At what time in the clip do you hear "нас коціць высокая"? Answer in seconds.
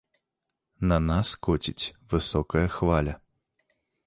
1.09-2.65